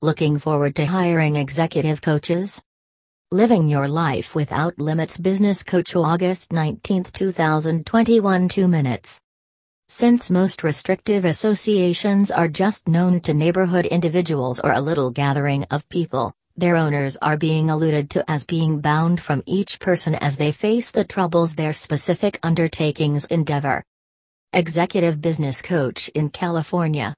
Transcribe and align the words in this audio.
Looking 0.00 0.38
forward 0.38 0.76
to 0.76 0.86
hiring 0.86 1.34
executive 1.34 2.00
coaches? 2.00 2.62
Living 3.32 3.68
Your 3.68 3.88
Life 3.88 4.32
Without 4.32 4.78
Limits 4.78 5.18
Business 5.18 5.64
Coach 5.64 5.96
August 5.96 6.52
19, 6.52 7.02
2021 7.02 8.48
2 8.48 8.68
minutes. 8.68 9.20
Since 9.88 10.30
most 10.30 10.62
restrictive 10.62 11.24
associations 11.24 12.30
are 12.30 12.46
just 12.46 12.86
known 12.86 13.20
to 13.22 13.34
neighborhood 13.34 13.86
individuals 13.86 14.60
or 14.60 14.70
a 14.70 14.80
little 14.80 15.10
gathering 15.10 15.64
of 15.68 15.88
people, 15.88 16.32
their 16.56 16.76
owners 16.76 17.16
are 17.16 17.36
being 17.36 17.68
alluded 17.68 18.08
to 18.10 18.30
as 18.30 18.46
being 18.46 18.80
bound 18.80 19.20
from 19.20 19.42
each 19.46 19.80
person 19.80 20.14
as 20.14 20.36
they 20.36 20.52
face 20.52 20.92
the 20.92 21.02
troubles 21.02 21.56
their 21.56 21.72
specific 21.72 22.38
undertakings 22.44 23.24
endeavor. 23.24 23.82
Executive 24.52 25.20
Business 25.20 25.60
Coach 25.60 26.08
in 26.14 26.30
California. 26.30 27.16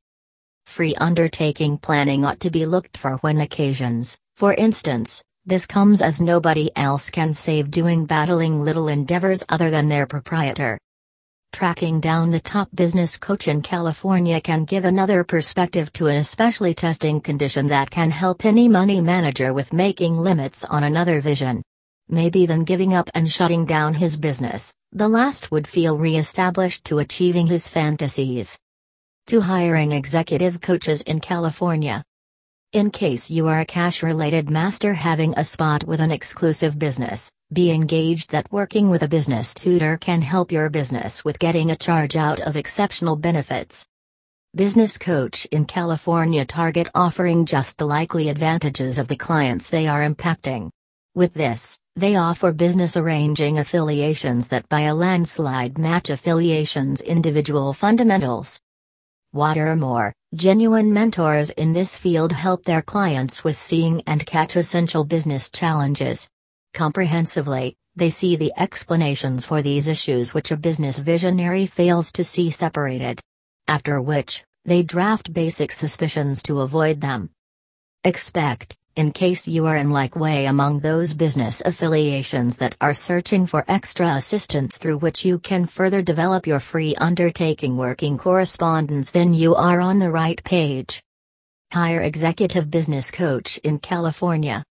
Free 0.71 0.95
undertaking 0.95 1.79
planning 1.79 2.25
ought 2.25 2.39
to 2.41 2.48
be 2.48 2.64
looked 2.64 2.96
for 2.96 3.16
when 3.23 3.41
occasions, 3.41 4.16
for 4.37 4.55
instance, 4.55 5.20
this 5.45 5.66
comes 5.66 6.01
as 6.01 6.20
nobody 6.20 6.70
else 6.77 7.10
can 7.10 7.33
save 7.33 7.73
doing 7.73 8.06
battling 8.06 8.60
little 8.60 8.87
endeavors 8.87 9.43
other 9.48 9.69
than 9.69 9.88
their 9.88 10.06
proprietor. 10.06 10.79
Tracking 11.52 11.98
down 11.98 12.30
the 12.30 12.38
top 12.38 12.69
business 12.73 13.16
coach 13.16 13.48
in 13.48 13.62
California 13.62 14.41
can 14.41 14.65
give 14.65 14.84
another 14.84 15.24
perspective 15.24 15.93
to 15.95 16.06
an 16.06 16.19
especially 16.19 16.73
testing 16.73 17.21
condition 17.21 17.66
that 17.66 17.91
can 17.91 18.12
help 18.12 18.45
any 18.45 18.68
money 18.68 19.01
manager 19.01 19.52
with 19.52 19.73
making 19.73 20.16
limits 20.16 20.65
on 20.65 20.84
another 20.84 21.21
vision. 21.21 21.62
Maybe 22.09 22.46
than 22.46 22.62
giving 22.62 22.95
up 22.95 23.10
and 23.12 23.29
shutting 23.29 23.66
down 23.66 23.95
his 23.95 24.16
business, 24.16 24.73
the 24.93 25.09
last 25.09 25.51
would 25.51 25.66
feel 25.66 25.98
re 25.98 26.16
established 26.16 26.84
to 26.84 27.01
achieving 27.01 27.48
his 27.48 27.66
fantasies. 27.66 28.57
To 29.27 29.41
hiring 29.41 29.92
executive 29.92 30.60
coaches 30.60 31.02
in 31.02 31.20
California. 31.20 32.02
In 32.73 32.91
case 32.91 33.30
you 33.30 33.46
are 33.48 33.60
a 33.60 33.65
cash 33.65 34.02
related 34.02 34.51
master 34.51 34.95
having 34.95 35.34
a 35.37 35.45
spot 35.45 35.84
with 35.84 36.01
an 36.01 36.10
exclusive 36.10 36.79
business, 36.79 37.30
be 37.52 37.71
engaged 37.71 38.30
that 38.30 38.51
working 38.52 38.91
with 38.91 39.02
a 39.02 39.09
business 39.09 39.54
tutor 39.54 39.96
can 39.98 40.23
help 40.23 40.51
your 40.51 40.68
business 40.68 41.24
with 41.24 41.38
getting 41.38 41.71
a 41.71 41.76
charge 41.76 42.16
out 42.16 42.41
of 42.41 42.57
exceptional 42.57 43.16
benefits. 43.16 43.87
Business 44.57 44.98
Coach 44.98 45.46
in 45.52 45.65
California 45.65 46.45
target 46.45 46.88
offering 46.93 47.46
just 47.46 47.79
the 47.79 47.87
likely 47.87 48.29
advantages 48.30 48.98
of 48.98 49.07
the 49.07 49.16
clients 49.16 49.71
they 49.71 49.87
are 49.87 50.01
impacting. 50.01 50.71
With 51.15 51.35
this, 51.35 51.79
they 51.95 52.16
offer 52.16 52.52
business 52.52 52.96
arranging 52.96 53.59
affiliations 53.59 54.48
that 54.48 54.68
by 54.68 54.82
a 54.82 54.95
landslide 54.95 55.79
match 55.79 56.10
affiliations 56.10 57.01
individual 57.01 57.73
fundamentals. 57.73 58.60
Watermore, 59.32 60.12
genuine 60.34 60.92
mentors 60.92 61.50
in 61.50 61.73
this 61.73 61.96
field 61.96 62.32
help 62.32 62.64
their 62.64 62.82
clients 62.82 63.45
with 63.45 63.56
seeing 63.56 64.03
and 64.04 64.26
catch 64.26 64.56
essential 64.56 65.04
business 65.04 65.48
challenges. 65.50 66.28
Comprehensively, 66.75 67.76
they 67.94 68.10
see 68.10 68.34
the 68.34 68.53
explanations 68.56 69.44
for 69.44 69.62
these 69.62 69.86
issues 69.86 70.34
which 70.34 70.50
a 70.50 70.56
business 70.56 70.98
visionary 70.98 71.66
fails 71.66 72.10
to 72.10 72.25
see 72.25 72.50
separated. 72.50 73.20
After 73.69 74.00
which, 74.00 74.42
they 74.64 74.82
draft 74.82 75.32
basic 75.32 75.70
suspicions 75.70 76.42
to 76.44 76.62
avoid 76.62 77.00
them. 77.00 77.31
Expect, 78.03 78.76
in 78.97 79.12
case 79.12 79.49
you 79.49 79.66
are 79.66 79.77
in 79.77 79.91
like 79.91 80.16
way 80.16 80.47
among 80.47 80.81
those 80.81 81.15
business 81.15 81.62
affiliations 81.65 82.56
that 82.56 82.77
are 82.81 82.94
searching 82.94 83.47
for 83.47 83.65
extra 83.69 84.09
assistance 84.16 84.78
through 84.78 84.99
which 84.99 85.25
you 85.25 85.38
can 85.38 85.66
further 85.66 86.03
develop 86.03 86.47
your 86.47 86.60
free 86.60 86.94
undertaking 86.97 87.77
working 87.77 88.19
correspondence, 88.19 89.10
then 89.10 89.32
you 89.32 89.55
are 89.55 89.81
on 89.81 89.99
the 89.99 90.10
right 90.10 90.43
page. 90.44 91.03
Hire 91.72 92.00
Executive 92.00 92.71
Business 92.71 93.10
Coach 93.10 93.59
in 93.59 93.78
California. 93.78 94.65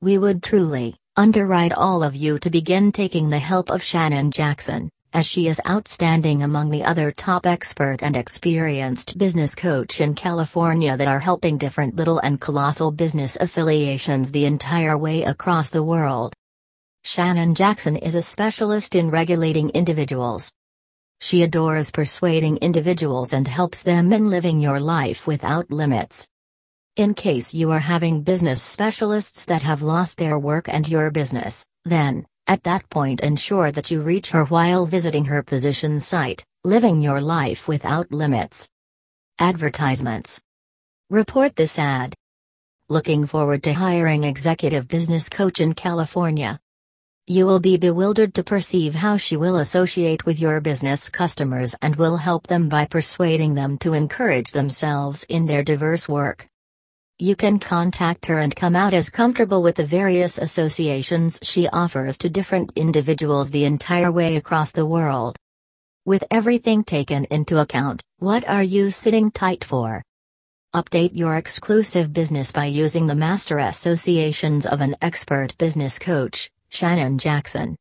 We 0.00 0.18
would 0.18 0.42
truly 0.42 0.96
underwrite 1.16 1.72
all 1.72 2.02
of 2.02 2.14
you 2.14 2.38
to 2.38 2.50
begin 2.50 2.92
taking 2.92 3.30
the 3.30 3.38
help 3.38 3.70
of 3.70 3.82
Shannon 3.82 4.30
Jackson 4.30 4.90
as 5.12 5.26
she 5.26 5.48
is 5.48 5.60
outstanding 5.66 6.42
among 6.42 6.70
the 6.70 6.84
other 6.84 7.10
top 7.10 7.46
expert 7.46 7.98
and 8.02 8.16
experienced 8.16 9.16
business 9.16 9.54
coach 9.54 10.00
in 10.00 10.14
California 10.14 10.96
that 10.96 11.08
are 11.08 11.18
helping 11.18 11.56
different 11.56 11.96
little 11.96 12.18
and 12.18 12.40
colossal 12.40 12.90
business 12.90 13.36
affiliations 13.40 14.30
the 14.30 14.44
entire 14.44 14.96
way 14.98 15.22
across 15.22 15.70
the 15.70 15.82
world. 15.82 16.34
Shannon 17.04 17.54
Jackson 17.54 17.96
is 17.96 18.14
a 18.14 18.22
specialist 18.22 18.94
in 18.94 19.10
regulating 19.10 19.70
individuals. 19.70 20.50
She 21.20 21.42
adores 21.42 21.90
persuading 21.90 22.58
individuals 22.58 23.32
and 23.32 23.48
helps 23.48 23.82
them 23.82 24.12
in 24.12 24.28
living 24.28 24.60
your 24.60 24.78
life 24.78 25.26
without 25.26 25.70
limits. 25.70 26.28
In 26.96 27.14
case 27.14 27.54
you 27.54 27.70
are 27.70 27.78
having 27.78 28.22
business 28.22 28.60
specialists 28.60 29.44
that 29.46 29.62
have 29.62 29.82
lost 29.82 30.18
their 30.18 30.38
work 30.38 30.68
and 30.68 30.88
your 30.88 31.10
business, 31.10 31.64
then, 31.84 32.26
at 32.48 32.64
that 32.64 32.88
point 32.88 33.20
ensure 33.20 33.70
that 33.70 33.90
you 33.90 34.00
reach 34.00 34.30
her 34.30 34.44
while 34.46 34.86
visiting 34.86 35.26
her 35.26 35.42
position 35.42 36.00
site, 36.00 36.42
Living 36.64 37.02
Your 37.02 37.20
Life 37.20 37.68
Without 37.68 38.10
Limits. 38.10 38.68
Advertisements. 39.38 40.40
Report 41.10 41.54
this 41.54 41.78
ad. 41.78 42.14
Looking 42.88 43.26
forward 43.26 43.62
to 43.64 43.74
hiring 43.74 44.24
executive 44.24 44.88
business 44.88 45.28
coach 45.28 45.60
in 45.60 45.74
California. 45.74 46.58
You 47.26 47.44
will 47.44 47.60
be 47.60 47.76
bewildered 47.76 48.32
to 48.34 48.42
perceive 48.42 48.94
how 48.94 49.18
she 49.18 49.36
will 49.36 49.56
associate 49.56 50.24
with 50.24 50.40
your 50.40 50.62
business 50.62 51.10
customers 51.10 51.76
and 51.82 51.96
will 51.96 52.16
help 52.16 52.46
them 52.46 52.70
by 52.70 52.86
persuading 52.86 53.54
them 53.54 53.76
to 53.78 53.92
encourage 53.92 54.52
themselves 54.52 55.24
in 55.28 55.44
their 55.44 55.62
diverse 55.62 56.08
work. 56.08 56.46
You 57.20 57.34
can 57.34 57.58
contact 57.58 58.26
her 58.26 58.38
and 58.38 58.54
come 58.54 58.76
out 58.76 58.94
as 58.94 59.10
comfortable 59.10 59.60
with 59.60 59.74
the 59.74 59.84
various 59.84 60.38
associations 60.38 61.40
she 61.42 61.66
offers 61.68 62.16
to 62.18 62.30
different 62.30 62.72
individuals 62.76 63.50
the 63.50 63.64
entire 63.64 64.12
way 64.12 64.36
across 64.36 64.70
the 64.70 64.86
world. 64.86 65.36
With 66.04 66.22
everything 66.30 66.84
taken 66.84 67.24
into 67.24 67.58
account, 67.58 68.02
what 68.20 68.48
are 68.48 68.62
you 68.62 68.92
sitting 68.92 69.32
tight 69.32 69.64
for? 69.64 70.00
Update 70.72 71.10
your 71.12 71.34
exclusive 71.34 72.12
business 72.12 72.52
by 72.52 72.66
using 72.66 73.08
the 73.08 73.16
master 73.16 73.58
associations 73.58 74.64
of 74.64 74.80
an 74.80 74.94
expert 75.02 75.58
business 75.58 75.98
coach, 75.98 76.52
Shannon 76.68 77.18
Jackson. 77.18 77.76